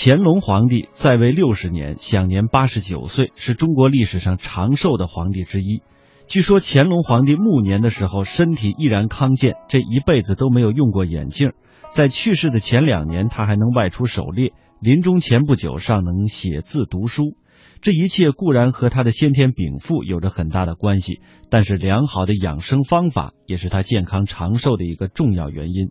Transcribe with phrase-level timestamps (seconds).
[0.00, 5.82] 乾隆皇帝在位六十年，享年八十九岁，是中国历史上长寿的皇帝之一。
[6.28, 11.50] 据说乾隆皇帝暮年的时候，身体依然康健，这一辈子都没有用过眼镜。
[11.90, 17.36] 在去世的前两年，他还能外出狩猎，临终前不久尚能写字读书。
[17.80, 21.20] 这一切固然和他的先天禀赋有着很大的关系，
[21.50, 25.90] 但是良好的养生方法也是他健康长寿的一个重要原因。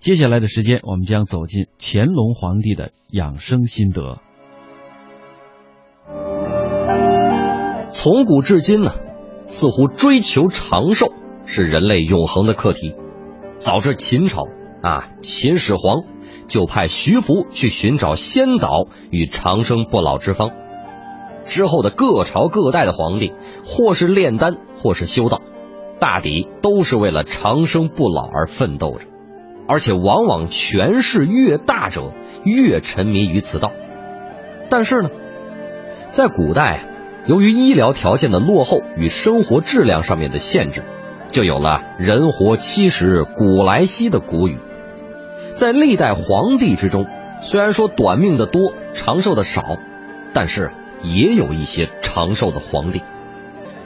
[0.00, 4.18] 接下来的时间，我们将走进乾隆皇帝的养生心得。
[7.90, 8.92] 从古至今呢，
[9.44, 11.12] 似乎追求长寿
[11.46, 12.94] 是人类永恒的课题。
[13.58, 14.44] 早至秦朝
[14.82, 16.04] 啊，秦始皇
[16.46, 20.52] 就派徐福去寻找仙岛与长生不老之方。
[21.44, 23.32] 之后的各朝各代的皇帝，
[23.64, 25.42] 或是炼丹，或是修道，
[25.98, 29.06] 大抵都是为了长生不老而奋斗着。
[29.68, 33.72] 而且往往权势越大者越沉迷于此道，
[34.70, 35.10] 但是呢，
[36.10, 36.80] 在古代，
[37.26, 40.82] 由于医疗条件的落后与生活质量上面的限制，
[41.30, 44.58] 就有了“人活七十古来稀”的古语。
[45.52, 47.06] 在历代皇帝之中，
[47.42, 49.76] 虽然说短命的多，长寿的少，
[50.32, 50.70] 但是
[51.02, 53.02] 也有一些长寿的皇帝。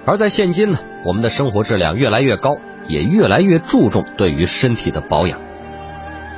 [0.04, 5.40] 而在现今呢，我们的生活质量越来越高，也越来越注重对于身体的保养。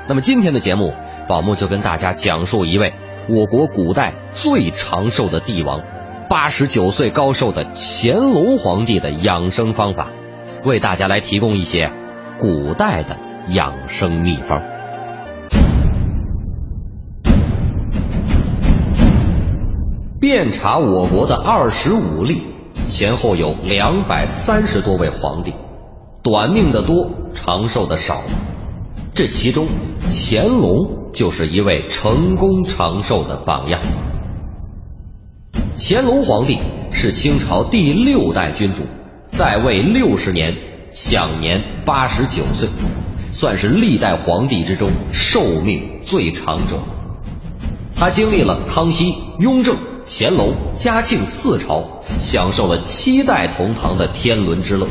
[0.07, 0.93] 那么今天的节目，
[1.29, 2.93] 宝木就跟大家讲述一位
[3.27, 5.81] 我国古代最长寿的帝王，
[6.29, 10.09] 八十九岁高寿的乾隆皇帝的养生方法，
[10.67, 11.91] 为大家来提供一些
[12.39, 13.17] 古代的
[13.49, 14.61] 养生秘方。
[20.21, 22.43] 遍查我国的二十五历，
[22.89, 25.55] 前后有两百三十多位皇帝，
[26.23, 28.21] 短命的多，长寿的少。
[29.15, 29.69] 这其中，
[30.09, 33.81] 乾隆就是一位成功长寿的榜样。
[35.77, 36.59] 乾隆皇帝
[36.91, 38.83] 是清朝第六代君主，
[39.31, 40.53] 在位六十年，
[40.91, 42.69] 享年八十九岁，
[43.31, 46.81] 算是历代皇帝之中寿命最长者。
[47.95, 54.89] 他经历了康熙、雍正、乾隆、嘉庆四朝，享受了七代同堂的天伦之乐。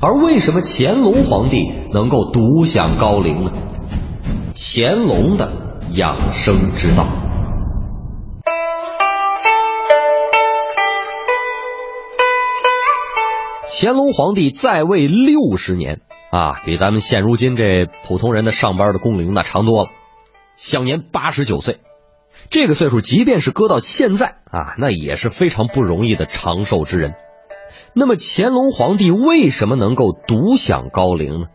[0.00, 3.52] 而为什么乾隆皇帝能够独享高龄呢？
[4.54, 5.52] 乾隆的
[5.90, 7.04] 养生之道。
[13.80, 19.90] 乾隆皇帝在位六十年啊，比咱们现如今这普通人的上班的工龄那长多了，
[20.56, 21.80] 享年八十九岁。
[22.50, 27.14] 这个岁数，即便是搁到现在啊，那也是非常不容易的长寿之人。
[27.98, 31.46] 那么乾隆皇帝为什么能够独享高龄呢？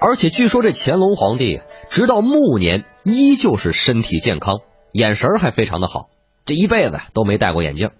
[0.00, 1.60] 而且据说这乾隆皇帝
[1.90, 4.60] 直到暮年依旧是身体健康，
[4.92, 6.10] 眼神还非常的好，
[6.44, 7.90] 这一辈子都没戴过眼镜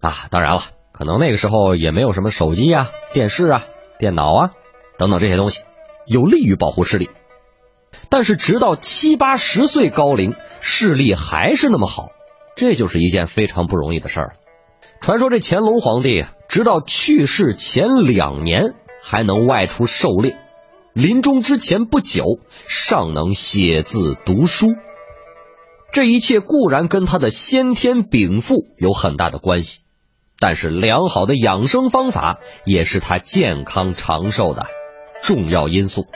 [0.00, 0.26] 啊。
[0.30, 3.64] 当然了，可能那个时候也没有什么手机啊、电视啊、
[3.98, 4.50] 电脑啊
[4.98, 5.62] 等等这些东西，
[6.06, 7.10] 有利于保护视力。
[8.08, 12.08] 但是直到七八十岁高龄，视力还是那么好，
[12.56, 14.32] 这就是一件非常不容易的事儿了。
[15.04, 18.72] 传说这乾隆皇帝直到去世前两年
[19.02, 20.34] 还能外出狩猎，
[20.94, 22.24] 临终之前不久
[22.66, 24.68] 尚能写字读书。
[25.92, 29.82] 这一切固然跟他的先天禀赋有很大的关系，
[30.38, 34.68] 但是良好的养生方法也是他健康长寿的
[35.22, 36.06] 重要因素。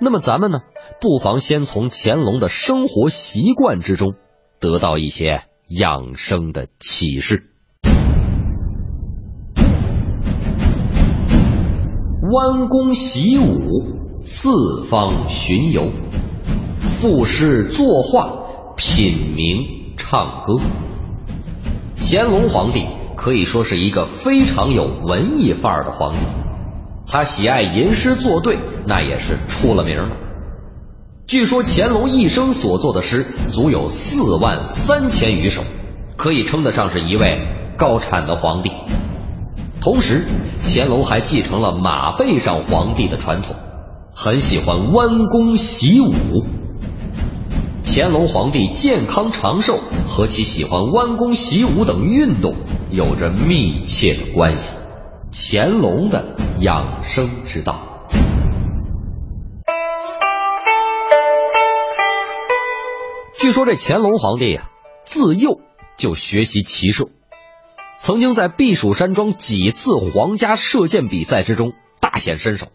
[0.00, 0.62] 那么咱们呢，
[1.00, 4.16] 不妨先从乾隆的生活习惯之中
[4.58, 7.44] 得到一些养生的启示。
[12.30, 15.92] 弯弓习武，四方巡游，
[16.80, 18.28] 赋诗作画，
[18.76, 20.60] 品茗唱歌。
[21.96, 26.18] 乾隆皇帝可以说是一个非常有文艺范儿的皇帝，
[27.06, 30.16] 他喜爱吟诗作对，那也是出了名的。
[31.26, 35.62] 据说乾隆一生所作的诗足有四万三千余首，
[36.18, 37.38] 可以称得上是一位
[37.78, 38.70] 高产的皇帝。
[39.88, 40.26] 同时，
[40.62, 43.56] 乾隆还继承了马背上皇帝的传统，
[44.14, 46.12] 很喜欢弯弓习武。
[47.82, 52.54] 乾隆皇帝健康长寿和其喜欢弯弓习武等运动
[52.90, 54.76] 有着密切的关系。
[55.32, 57.80] 乾隆的养生之道，
[63.40, 64.68] 据说这乾隆皇帝啊，
[65.06, 65.60] 自幼
[65.96, 67.08] 就学习骑射。
[68.00, 72.68] 曾经在避暑山庄几次皇家射箭比赛之中大显身手，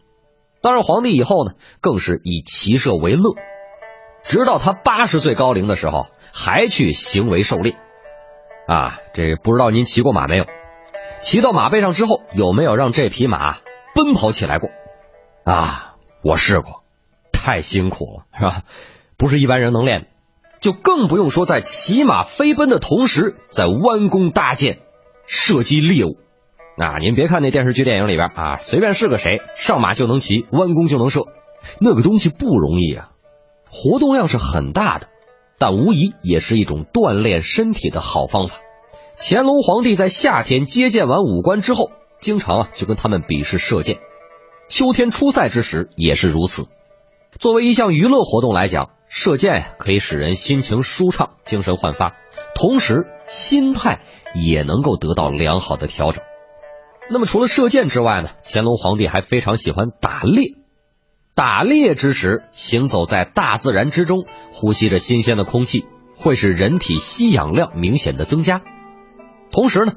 [0.62, 3.36] 当上皇帝以后呢，更是以骑射为乐。
[4.24, 7.76] 直到他八十岁高龄的时候，还去行为狩猎。
[8.68, 10.46] 啊，这不知道您骑过马没有？
[11.20, 13.58] 骑到马背上之后，有没有让这匹马
[13.94, 14.70] 奔跑起来过？
[15.46, 16.84] 啊，我试过，
[17.34, 18.62] 太辛苦了，是吧？
[19.18, 20.08] 不是一般人能练，
[20.62, 24.80] 就更不用说在骑马飞奔的同时，在弯弓搭箭，
[25.26, 26.18] 射击猎物。
[26.78, 31.22] 啊，您别看那电视剧、电影里边啊，随便是个谁上马就能骑，弯弓就能射，
[31.80, 33.12] 那个东西不容易啊，
[33.70, 35.08] 活动量是很大的，
[35.60, 38.58] 但无疑也是一种锻炼身体的好方法。
[39.16, 44.00] 乾隆皇帝在夏天接见完武官之后，经常啊就跟他们比试射箭。
[44.68, 46.66] 秋天出塞之时也是如此。
[47.40, 52.16] 作为一项娱乐活动来讲，射箭可以使人心情舒畅、精神焕发，
[52.56, 54.00] 同时心态
[54.34, 56.24] 也能够得到良好的调整。
[57.10, 60.56] 那么除了射箭之外呢，乾隆皇帝还非常喜欢打猎。
[61.36, 65.86] 打猎之时，行走在大自然之中，呼吸着新鲜的空气，
[66.16, 68.62] 会使人体吸氧量明显的增加。
[69.50, 69.94] 同时呢，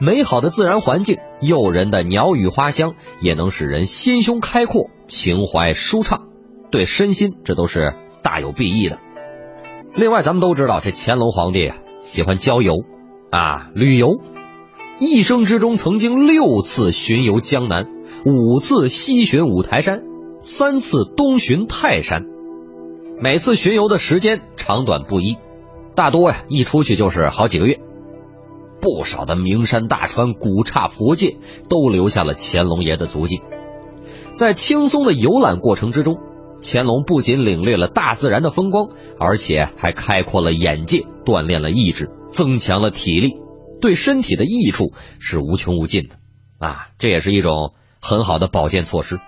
[0.00, 6.24] 美好的自然环境、诱人的鸟语花香，也能使人心胸开阔、情怀舒畅，
[6.70, 8.98] 对身心这都是大有裨益的。
[9.94, 12.74] 另外，咱们都知道这乾隆皇帝啊喜欢郊游
[13.30, 14.20] 啊旅游，
[15.00, 17.86] 一生之中曾经六次巡游江南，
[18.24, 20.00] 五次西巡五台山，
[20.38, 22.24] 三次东巡泰山，
[23.20, 25.36] 每次巡游的时间长短不一，
[25.94, 27.80] 大多呀一出去就是好几个月。
[28.80, 31.36] 不少的名山大川、古刹佛界
[31.68, 33.42] 都留下了乾隆爷的足迹。
[34.32, 36.16] 在轻松的游览过程之中，
[36.62, 38.88] 乾隆不仅领略了大自然的风光，
[39.18, 43.36] 而且还开阔了眼界，锻炼了意志，增强了体力，
[43.80, 46.16] 对身体的益处是无穷无尽的。
[46.58, 49.20] 啊，这也是一种很好的保健措施。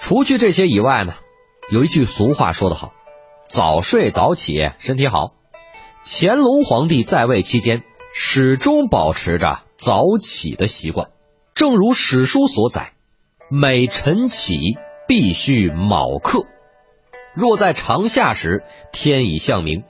[0.00, 1.14] 除去这些以外呢，
[1.70, 2.92] 有一句俗话说得好
[3.48, 5.34] ：“早睡早起，身体好。”
[6.04, 7.82] 乾隆皇帝在位期间。
[8.18, 11.10] 始终保持着早起的习惯，
[11.54, 12.94] 正如史书所载
[13.52, 14.56] ：“每晨起
[15.06, 16.46] 必须卯刻，
[17.34, 19.82] 若在长夏时，天已向明，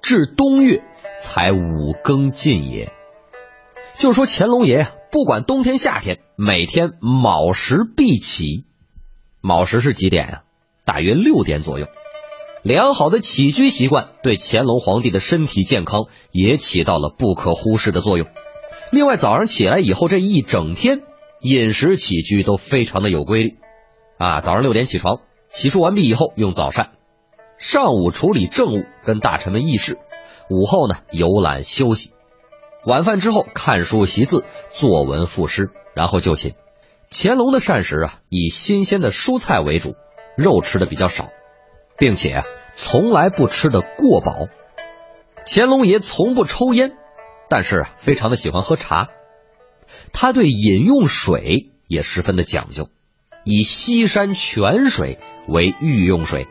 [0.00, 0.84] 至冬月
[1.20, 2.92] 才五更尽也。”
[3.98, 8.66] 就是说，乾隆爷，不管冬天夏天，每天卯时必起。
[9.40, 10.42] 卯时是几点啊？
[10.84, 11.86] 大约六点左右。
[12.62, 18.26] 良好的起居习惯对乾隆皇帝的身体健康也起到了不可忽视的作用。
[18.92, 21.00] 另外，早上起来以后这一整天
[21.40, 23.56] 饮食起居都非常的有规律。
[24.18, 26.90] 啊，早上六点起床，洗漱完毕以后用早膳，
[27.56, 29.96] 上午处理政务跟大臣们议事，
[30.50, 32.12] 午后呢游览休息，
[32.84, 36.54] 晚饭之后看书习字、作文赋诗，然后就寝。
[37.10, 39.94] 乾隆的膳食啊，以新鲜的蔬菜为主，
[40.36, 41.30] 肉吃的比较少。
[41.98, 42.44] 并且
[42.74, 44.48] 从来不吃的过饱。
[45.46, 46.92] 乾隆爷从不抽烟，
[47.48, 49.08] 但是非常的喜欢喝茶。
[50.12, 52.90] 他对饮用水也十分的讲究，
[53.44, 55.18] 以西山泉水
[55.48, 56.46] 为御用水。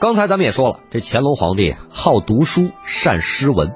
[0.00, 3.72] 刚才咱们也说了，这乾隆皇帝好读书，善诗文，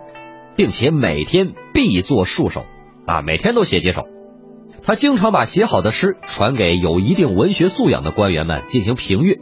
[0.56, 2.64] 并且每天必作数首
[3.04, 4.04] 啊，每天都写几首。
[4.82, 9.36] 他经常把写好的诗传给有一定文学素养的官员们进行评阅。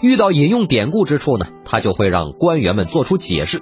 [0.00, 3.60] 遇到引用典故之处呢，他就会让官员们做出解释。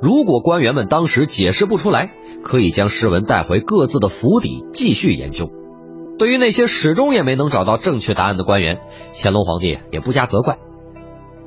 [0.00, 2.10] 如果官员们当时解释不出来，
[2.42, 5.50] 可以将诗文带回各自的府邸继续研究。
[6.18, 8.78] 对于那些始终也没能找到正确答案的官员，
[9.12, 10.56] 乾隆皇帝也不加责怪。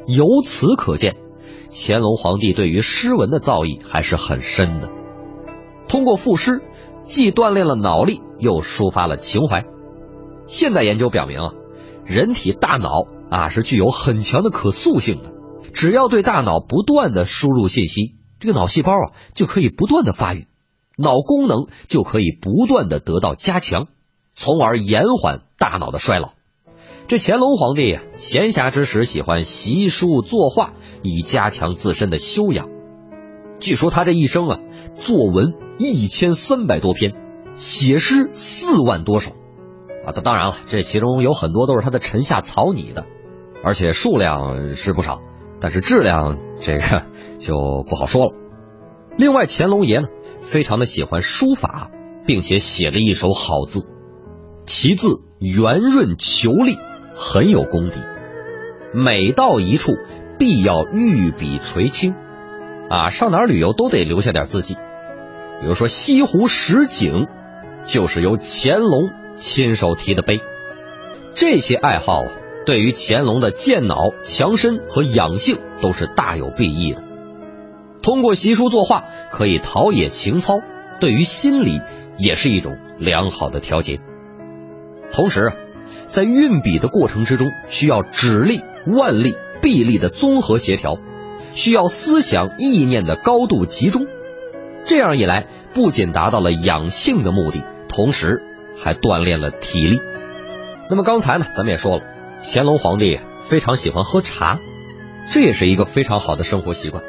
[0.07, 1.15] 由此可见，
[1.69, 4.89] 乾隆皇帝对于诗文的造诣还是很深的。
[5.87, 6.61] 通过赋诗，
[7.03, 9.65] 既锻炼了脑力，又抒发了情怀。
[10.45, 11.53] 现代研究表明啊，
[12.05, 12.89] 人体大脑。
[13.29, 15.31] 啊，是具有很强的可塑性的。
[15.73, 20.45] 只要对大脑不断的输入信息，这个脑细胞啊就可以不断的发育，
[20.99, 23.87] 脑功能就可以不断的得到加强，
[24.33, 26.33] 从而延缓大脑的衰老。
[27.07, 32.69] 这乾隆皇帝呀，闲暇之时喜欢习书作画，以加强自身的修养。
[33.59, 34.59] 据说他这一生啊，
[34.95, 37.13] 作文一千三百多篇，
[37.55, 39.31] 写诗四万多首。
[40.05, 43.05] 啊，当然了，这其中有很多都是他的臣下草拟的。
[43.65, 45.19] 而且数量是不少，
[45.61, 47.05] 但是质量这个
[47.39, 48.33] 就不好说了。
[49.17, 50.07] 另外，乾隆爷呢
[50.41, 51.89] 非常的喜欢书法，
[52.25, 53.87] 并且写了一手好字，
[54.65, 56.77] 其字圆润遒丽，
[57.15, 57.99] 很有功底。
[58.93, 59.93] 每到一处，
[60.37, 62.13] 必要御笔垂青。
[62.89, 64.75] 啊，上哪儿旅游都得留下点字迹。
[65.61, 67.27] 比如说西湖十景，
[67.85, 70.41] 就是由乾隆亲手题的碑。
[71.33, 72.23] 这些爱好。
[72.65, 77.03] 对于乾隆的健脑、强身和养性都是大有裨益的。
[78.01, 79.03] 通过习书作画，
[79.33, 80.61] 可以陶冶情操，
[81.01, 81.81] 对于心理
[82.17, 83.99] 也是一种良好的调节。
[85.11, 85.51] 同时，
[86.13, 90.99] 在运笔的过程之中，需要指力、腕力、臂力的综合协调，
[91.55, 94.05] 需要思想意念的高度集中。
[94.85, 98.43] 这样一来，不仅达到了养性的目的，同时
[98.77, 99.99] 还锻炼了体力。
[100.87, 102.03] 那么刚才呢，咱们也说了，
[102.43, 104.59] 乾隆皇帝非常喜欢喝茶，
[105.31, 107.03] 这也是一个非常好的生活习惯。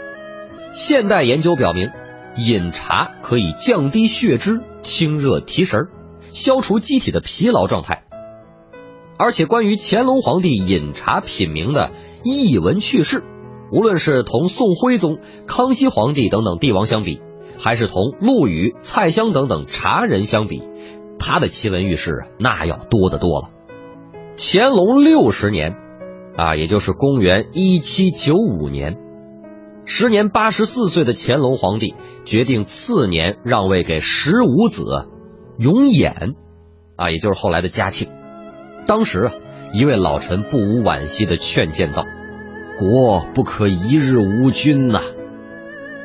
[0.73, 1.91] 现代研究表明，
[2.39, 5.89] 饮茶可以降低血脂、清热提神、
[6.31, 8.04] 消除机体的疲劳状态。
[9.17, 11.93] 而且，关于乾隆皇帝饮茶品茗的
[12.25, 13.23] 逸闻趣事，
[13.71, 17.21] 无论是同宋徽宗、康熙皇帝等等帝王相比，
[17.57, 20.63] 还是同陆羽、蔡襄等等茶人相比，
[21.19, 23.51] 他的奇闻异事，那要多得多了。
[24.37, 25.77] 乾隆六十年，
[26.37, 28.97] 啊，也就是公元一七九五年，
[29.85, 31.95] 时年八十四岁的乾隆皇帝
[32.25, 34.85] 决定次年让位给十五子
[35.57, 36.35] 永琰，
[36.97, 38.09] 啊，也就是后来的嘉庆。
[38.87, 39.33] 当时啊，
[39.73, 42.05] 一位老臣不无惋惜的劝谏道
[42.79, 45.01] ：“国不可一日无君呐。”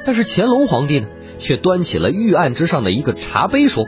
[0.06, 1.08] 但是乾隆皇帝呢？
[1.40, 3.86] 却端起了御案之上的一个茶杯，说：“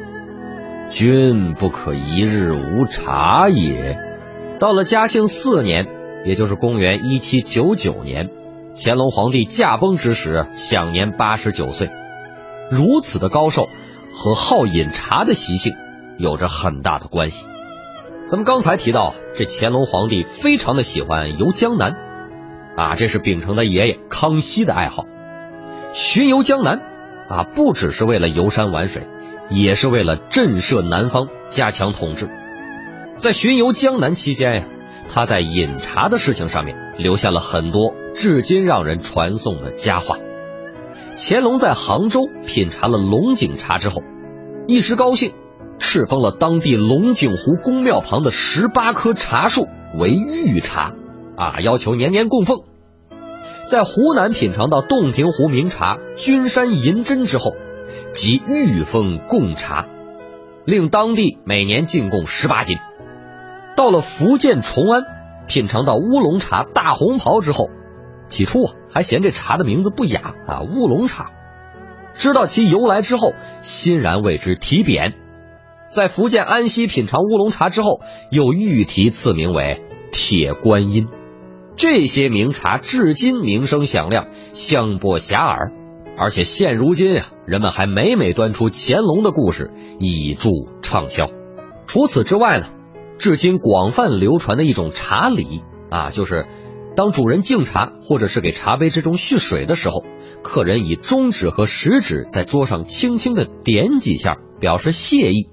[0.90, 3.98] 君不可一日无茶也。”
[4.58, 5.88] 到了嘉庆四年，
[6.26, 8.30] 也就是公元一七九九年，
[8.74, 11.90] 乾隆皇帝驾崩之时，享年八十九岁。
[12.70, 13.68] 如此的高寿，
[14.16, 15.74] 和好饮茶的习性
[16.18, 17.48] 有着很大的关系。
[18.32, 21.98] 咱们刚才提到，这乾隆皇帝非常的喜欢游江南，
[22.78, 25.06] 啊，这是秉承他爷爷康熙的爱好，
[25.92, 26.80] 巡游江南。
[27.28, 29.06] 啊，不只是为了游山玩水，
[29.50, 32.30] 也是为了震慑南方，加强统治。
[33.18, 34.64] 在巡游江南期间呀，
[35.10, 40.18] 他在饮茶的事情上面留下了很多至今让人传颂的佳话。
[41.18, 44.04] 乾隆在杭州品尝了龙井茶之后，
[44.68, 45.34] 一时高兴，
[45.82, 50.94] 敕封了当地龙井湖宫庙旁的十八棵茶树为御茶，
[51.36, 52.60] 啊，要求年年供奉。
[53.66, 57.56] 在湖南品尝到洞庭湖名茶君山银针之后，
[58.14, 59.88] 即御封贡茶，
[60.66, 62.78] 令当地每年进贡十八斤。
[63.76, 65.04] 到了福建崇安，
[65.48, 67.70] 品尝到乌龙茶大红袍之后，
[68.30, 71.32] 起初啊还嫌这茶的名字不雅啊，乌龙茶。
[72.14, 73.34] 知道其由来之后，
[73.64, 75.14] 欣然为之题匾。
[75.92, 81.08] 在福建安溪品尝乌龙茶之后，又御题赐名为铁观音。
[81.76, 85.72] 这些名茶至今名声响亮，香波遐迩，
[86.18, 90.50] 而且现如今啊，人们还每每端出乾隆的故事以助
[90.82, 91.28] 畅销。
[91.88, 92.68] 除此之外呢，
[93.18, 96.48] 至今广泛流传的一种茶礼啊，就是
[96.96, 100.06] 当主人敬茶或者是给茶杯之中蓄水的时候，
[100.42, 105.50] 客人以中指和食指在桌上轻轻的点几下，表示谢意。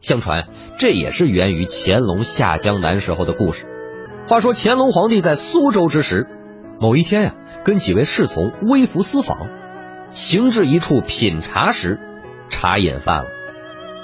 [0.00, 3.66] 相传这也是源于乾隆下江南时候的故事。
[4.26, 6.26] 话说乾隆皇帝在苏州之时，
[6.80, 9.48] 某一天呀，跟几位侍从微服私访，
[10.10, 11.98] 行至一处品茶时，
[12.48, 13.28] 茶饮犯了，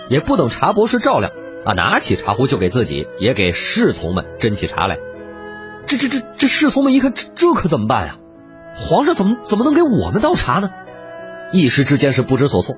[0.08, 1.30] 也不等茶博士照料
[1.64, 4.98] 啊，拿起茶壶就给自己也给侍从们斟起茶来。
[5.86, 8.16] 这这这这侍从们一看，这这可怎么办呀？
[8.74, 10.68] 皇上怎么怎么能给我们倒茶呢？
[11.52, 12.76] 一时之间是不知所措，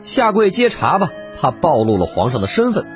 [0.00, 1.10] 下跪接茶吧，
[1.44, 2.86] 怕暴露了皇上的身份，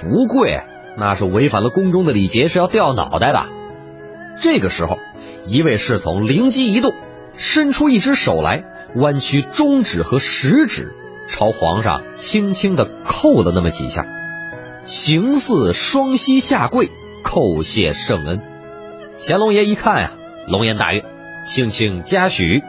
[0.00, 0.62] 不跪。
[0.96, 3.46] 那是违反了宫中的礼节，是要掉脑袋的。
[4.40, 4.98] 这个时候，
[5.46, 6.94] 一位侍从灵机一动，
[7.36, 8.62] 伸出一只手来，
[8.94, 10.94] 弯曲中指和食指，
[11.26, 14.06] 朝皇上轻轻的叩了那么几下，
[14.84, 16.92] 形似双膝下跪，
[17.24, 18.40] 叩谢圣恩。
[19.18, 20.12] 乾隆爷一看呀，
[20.46, 21.04] 龙颜大悦，
[21.44, 22.62] 轻轻嘉许。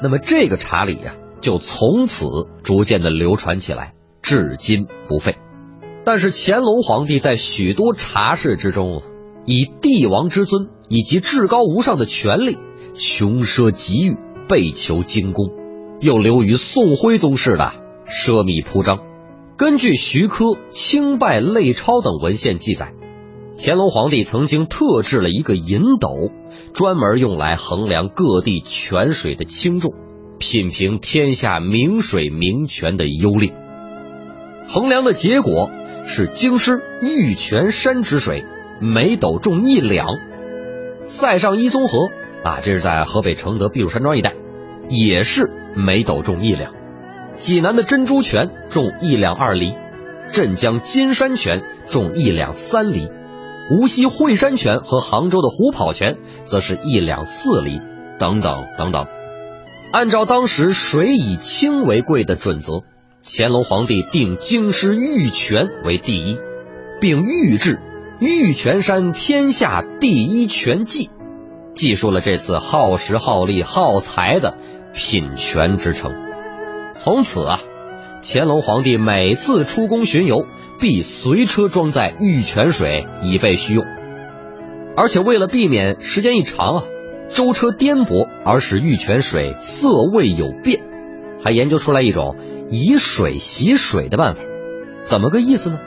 [0.00, 2.24] 那么这个茶礼呀，就从此
[2.62, 3.94] 逐渐的流传起来，
[4.28, 5.38] 至今不废。
[6.04, 9.00] 但是乾隆皇帝在许多茶事之中，
[9.46, 12.58] 以帝王之尊以及至高无上的权力，
[12.92, 14.16] 穷奢极欲，
[14.46, 15.46] 被求精工，
[16.02, 17.72] 又流于宋徽宗式的
[18.06, 18.98] 奢靡铺张。
[19.56, 22.92] 根据徐科《清拜类钞》等文献记载，
[23.58, 26.10] 乾隆皇帝曾经特制了一个银斗，
[26.74, 29.94] 专门用来衡量各地泉水的轻重，
[30.38, 33.54] 品评天下名水名泉的优劣。
[34.68, 35.70] 衡量的结果。
[36.10, 38.46] 是京师玉泉山之水，
[38.80, 40.06] 每斗重一两；
[41.06, 42.08] 塞上一松河
[42.42, 44.32] 啊，这是在河北承德避暑山庄一带，
[44.88, 46.70] 也是每斗重一两；
[47.34, 49.74] 济南的珍珠泉重一两二厘，
[50.32, 53.10] 镇江金山泉重一两三厘，
[53.70, 57.82] 无锡惠山泉和杭州的虎跑泉则是一两四厘，
[58.18, 59.04] 等等等等。
[59.92, 62.82] 按照当时水以清为贵的准则，
[63.30, 66.38] 乾隆皇帝定京师玉泉为第一，
[66.98, 67.78] 并御制
[68.20, 71.10] 玉泉山天下第一泉记，
[71.74, 74.56] 记述了这次耗时耗力耗财的
[74.94, 76.14] 品泉之称。
[76.96, 77.60] 从此啊，
[78.22, 80.46] 乾隆皇帝每次出宫巡游，
[80.80, 83.84] 必随车装载玉泉水以备需用，
[84.96, 86.84] 而且为了避免时间一长啊。
[87.28, 90.80] 舟车颠簸，而使玉泉水色味有变，
[91.44, 92.36] 还研究出来一种
[92.70, 94.42] 以水洗水的办法。
[95.04, 95.78] 怎么个意思呢？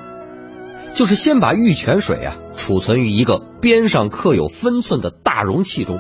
[0.94, 6.00] 就是先把玉泉水啊储存于一个边上刻有分寸的大容器中，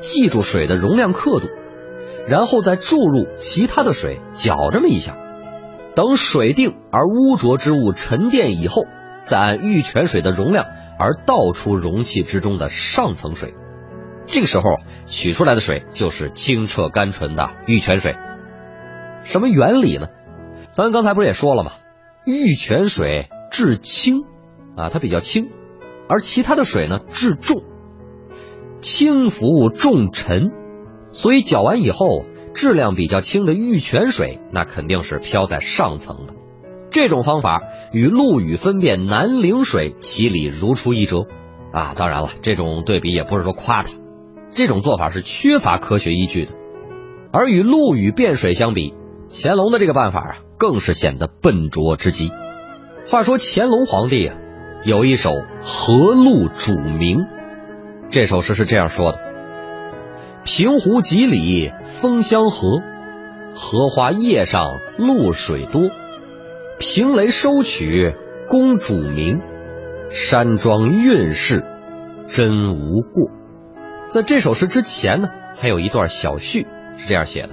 [0.00, 1.48] 记住水的容量刻度，
[2.26, 5.14] 然后再注入其他的水搅这么一下，
[5.94, 8.86] 等水定而污浊之物沉淀以后，
[9.24, 10.64] 再按玉泉水的容量
[10.98, 13.54] 而倒出容器之中的上层水。
[14.26, 18.16] 这个时候取出来的水就是清澈甘醇的玉泉水。
[19.28, 20.08] 什么原理呢？
[20.72, 21.72] 咱刚才不是也说了吗？
[22.24, 24.22] 玉泉水质轻
[24.74, 25.50] 啊，它比较轻，
[26.08, 27.62] 而其他的水呢质重，
[28.80, 30.50] 轻浮重沉，
[31.10, 36.32] 所以搅完以后，质量比较轻的玉泉水那肯定是飘在上层的。
[36.90, 37.60] 这种方法
[37.92, 41.26] 与陆羽分辨南陵水其理如出一辙
[41.70, 41.94] 啊！
[41.98, 43.90] 当然了，这种对比也不是说夸他。
[44.48, 46.52] 这种做法是缺乏科学依据的，
[47.30, 48.94] 而与陆羽变水相比，
[49.30, 52.30] 乾隆的这个办法啊，更是显得笨拙之极。
[53.06, 54.36] 话说乾隆皇帝啊，
[54.84, 55.30] 有一首
[55.62, 57.16] 《河路主名》，
[58.10, 59.18] 这首诗是这样说的
[60.44, 62.82] ：“平湖几里风相和，
[63.54, 65.90] 荷花叶上露水多。
[66.78, 68.14] 平雷收取
[68.48, 69.40] 公主名，
[70.10, 71.64] 山庄运势
[72.28, 73.30] 真无过。”
[74.08, 76.66] 在这首诗之前呢，还有一段小序
[76.96, 77.50] 是这样写的：“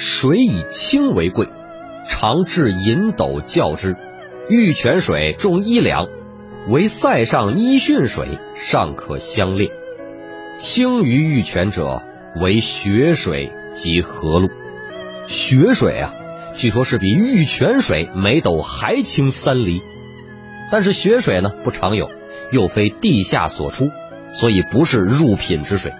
[0.00, 1.46] 水以清为贵，
[2.08, 3.96] 常置银斗较之。
[4.48, 6.06] 玉泉水重一两，
[6.70, 9.70] 为塞上一汛水，尚可相列。
[10.56, 12.02] 清于玉泉者，
[12.40, 14.48] 为雪水及河路。
[15.26, 16.14] 雪水啊，
[16.54, 19.82] 据说是比玉泉水每斗还轻三厘。
[20.72, 22.10] 但是雪水呢，不常有，
[22.50, 23.84] 又非地下所出。”
[24.32, 25.92] 所以不是入品之水，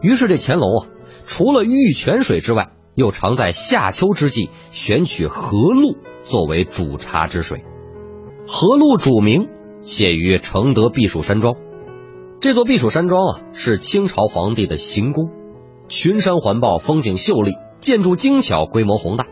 [0.00, 0.88] 于是这乾隆啊，
[1.24, 7.64] 除了玉泉水之外，又常在夏秋之际选取河路作为煮茶之水。
[8.46, 9.48] 河路主名
[9.80, 11.54] 写于承德避暑山庄，
[12.40, 15.30] 这座避暑山庄啊是清朝皇帝的行宫，
[15.88, 19.26] 群山环抱，风景秀丽，建筑精巧，规模宏大。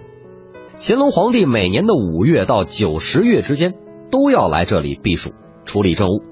[0.79, 3.75] 乾隆皇帝每年的五月到九十月之间
[4.11, 5.31] 都要来这里避暑，
[5.66, 6.23] 处理政务，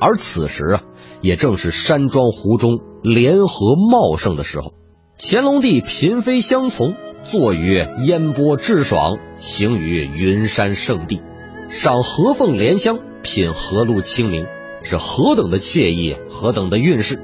[0.00, 0.82] 而此时啊。
[1.22, 4.74] 也正是山庄湖中莲荷茂盛的时候，
[5.18, 11.22] 乾隆帝嫔妃相从，坐于烟波致爽，行于云山圣地，
[11.70, 14.46] 赏荷凤莲香，品荷露清明，
[14.82, 17.18] 是何等的惬意，何等的运势。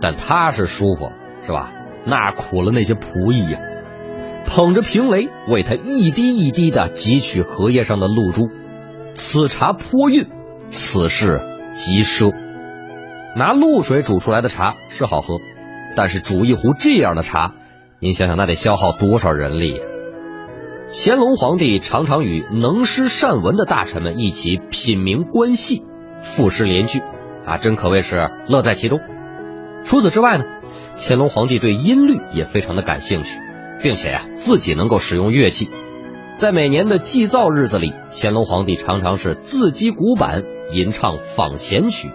[0.00, 1.12] 但他是舒服，
[1.46, 1.70] 是吧？
[2.04, 3.60] 那苦了那些仆役呀，
[4.44, 8.48] 捧着平雷，为他一滴一滴的汲取荷叶上的露珠。
[9.14, 10.26] 此茶颇韵，
[10.68, 11.40] 此事
[11.72, 12.34] 极奢。
[13.36, 15.38] 拿露水煮出来的茶是好喝，
[15.96, 17.54] 但是煮一壶这样的茶，
[18.00, 19.80] 您想想那得消耗多少人力？
[20.88, 25.82] 乾隆皇帝常常与能诗善文的大臣们一起品茗观戏，
[26.22, 27.00] 赋诗联句，
[27.46, 29.00] 啊，真可谓是乐在其中。
[29.84, 30.44] 除此之外呢，
[30.96, 33.38] 乾隆皇帝对音律也非常的感兴趣，
[33.82, 35.70] 并且呀，自己能够使用乐器，
[36.38, 42.10] 在每年的祭灶日子里，乾隆皇帝常常是自击鼓板，吟唱仿贤曲。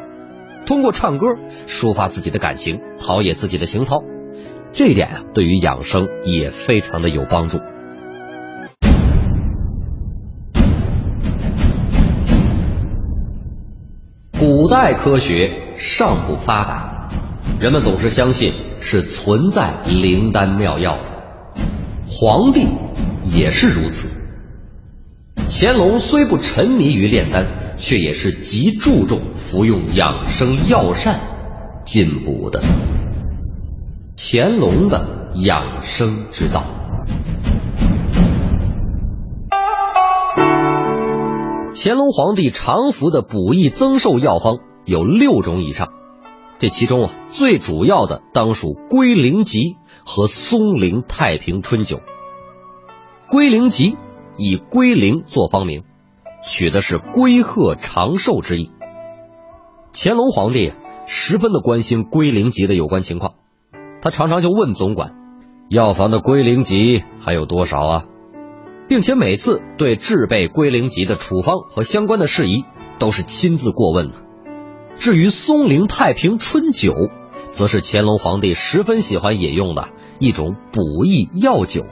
[0.66, 1.28] 通过唱歌
[1.68, 4.04] 抒发自己的感情，陶冶自己的情操，
[4.72, 7.60] 这一点啊，对于养生也非常的有帮助。
[14.40, 17.10] 古代科学尚不发达，
[17.60, 21.04] 人们总是相信是存在灵丹妙药的，
[22.08, 22.68] 皇帝
[23.26, 24.08] 也是如此。
[25.50, 29.20] 乾隆虽不沉迷于炼丹，却也是极注重。
[29.50, 31.20] 服用养生药膳
[31.84, 32.62] 进补的
[34.16, 36.64] 乾隆的养生之道。
[41.74, 45.88] 乾隆皇帝常服的补益增寿药方有六种以上，
[46.60, 52.02] 这其中啊最主要的当属龟苓集和松龄太平春酒。
[53.28, 53.98] 龟苓集
[54.38, 55.86] 以龟苓做方名，
[56.48, 58.70] 取的是龟鹤长寿之意。
[59.92, 60.74] 乾隆皇帝
[61.08, 63.34] 十分的关心龟苓集的有关情况，
[64.02, 65.16] 他常常就问总管，
[65.70, 68.06] 药房的龟苓集还有多少啊？
[68.88, 72.66] 并且每次对制备龟苓集的处方和相关的事宜
[72.98, 74.16] 都是亲自过问的。
[74.96, 76.94] 至于松龄太平春酒，
[77.50, 81.86] 则是乾隆皇帝十分喜欢饮用的一种补益药酒。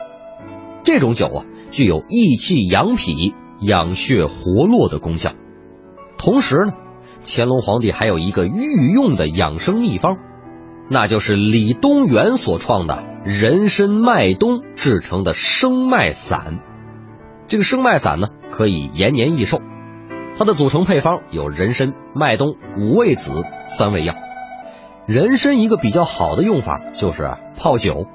[0.83, 5.33] 这种酒啊，具有益气养脾、养血活络的功效。
[6.17, 6.73] 同时呢，
[7.23, 10.17] 乾隆皇帝还有一个御用的养生秘方，
[10.89, 16.60] 那就是李东垣所创的人参麦冬制成的生麦散。
[17.47, 19.62] 这个生麦散呢，可以延年益寿。
[20.38, 24.13] 它的组成配方有人参、麦冬、五味子三味药。
[25.08, 28.06] 人参一个比较好的用法就是泡酒，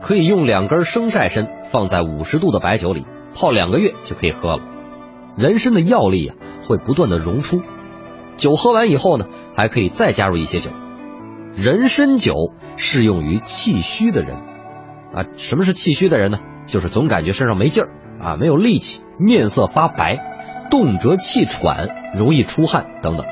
[0.00, 4.62] 可以用两根生晒参放在五十度的白酒里泡两个月就可以喝了。
[5.36, 7.62] 人参的药力啊会不断的溶出，
[8.38, 10.70] 酒喝完以后呢，还可以再加入一些酒。
[11.54, 12.34] 人参酒
[12.76, 14.36] 适用于气虚的人
[15.12, 15.26] 啊。
[15.36, 16.38] 什么是气虚的人呢？
[16.66, 17.90] 就是总感觉身上没劲儿。
[18.20, 20.16] 啊，没有力气，面色发白，
[20.72, 23.26] 动辄气喘，容易出汗等等。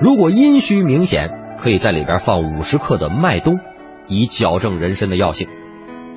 [0.00, 3.60] 如果阴虚明显，可以在里边放五十克的麦冬，
[4.08, 5.46] 以矫正人参的药性。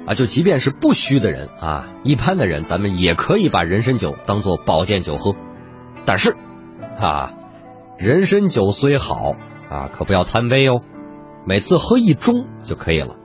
[0.08, 5.36] 啊，就即便是不虚的人啊，一般的人，咱们也可以把人参酒当做保健酒喝。
[6.06, 6.36] 但是，
[6.98, 7.34] 啊，
[7.98, 9.34] 人参酒虽好
[9.72, 10.82] 啊，可不要贪杯哦，
[11.48, 13.16] 每次喝一盅就可以了。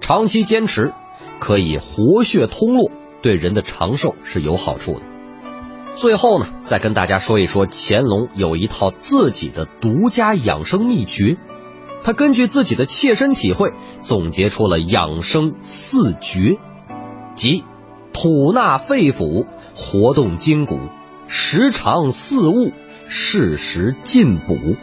[0.00, 0.92] 长期坚持，
[1.40, 2.92] 可以活血通络。
[3.20, 5.02] 对人的长寿是有好处的。
[5.96, 11.36] 最后呢，再跟大家说一说，乾隆有一套自己的独家养生秘诀。
[12.04, 16.58] 他根据自己的切身体会，总结出了养生四绝，
[17.34, 17.64] 即
[18.12, 20.78] 吐纳肺腑、活动筋骨、
[21.26, 22.70] 时常四物、
[23.08, 24.76] 适时进补。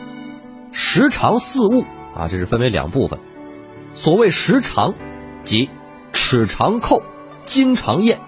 [0.72, 1.84] 时常四物
[2.16, 3.20] 啊，这是分为两部分。
[3.92, 4.96] 所谓时常，
[5.44, 5.70] 即
[6.14, 7.04] 齿常扣，
[7.46, 8.20] 筋常咽。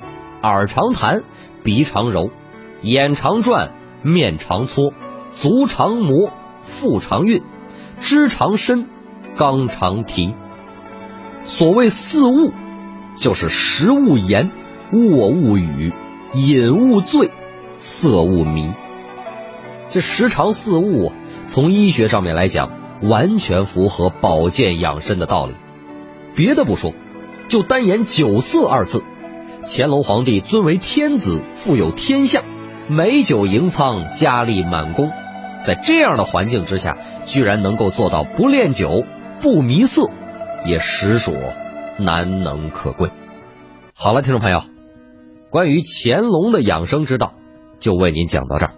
[0.43, 1.23] 耳常弹，
[1.63, 2.29] 鼻常揉，
[2.81, 3.71] 眼常转，
[4.03, 4.93] 面常搓，
[5.33, 6.31] 足常磨，
[6.61, 7.41] 腹常运，
[7.99, 8.87] 肢常伸，
[9.37, 10.35] 肛常提。
[11.45, 12.53] 所谓四物，
[13.17, 14.51] 就是食物言，
[14.91, 15.93] 卧物语，
[16.35, 17.31] 饮物醉，
[17.77, 18.71] 色物迷。
[19.87, 21.11] 这时常四物，
[21.45, 22.71] 从医学上面来讲，
[23.01, 25.55] 完全符合保健养生的道理。
[26.35, 26.91] 别的不说，
[27.47, 29.03] 就单言酒色二字。
[29.63, 32.43] 乾隆皇帝尊为天子，富有天下，
[32.89, 35.11] 美酒盈仓，佳丽满宫。
[35.63, 39.03] 在这样的环境之下，居然能够做到不恋酒、
[39.41, 40.03] 不迷色，
[40.65, 41.33] 也实属
[41.97, 43.09] 难能可贵。
[43.95, 44.61] 好了，听众朋友，
[45.49, 47.33] 关于乾隆的养生之道，
[47.79, 48.73] 就为您讲到这儿。